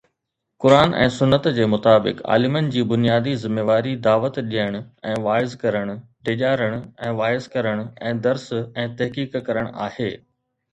[0.63, 4.79] قرآن ۽ سنت جي مطابق عالمن جي بنيادي ذميواري دعوت ڏيڻ
[5.11, 5.93] ۽ وعظ ڪرڻ،
[6.31, 6.81] ڊيڄارڻ
[7.13, 8.51] ۽ وعظ ڪرڻ ۽ درس
[8.89, 10.13] ۽ تحقيق ڪرڻ آهي.